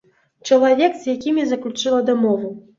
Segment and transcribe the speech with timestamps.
[0.47, 2.55] Чалавек, з якім я заключыла дамову.